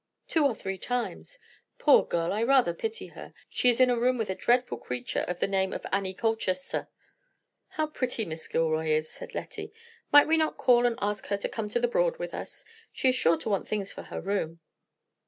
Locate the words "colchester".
6.15-6.89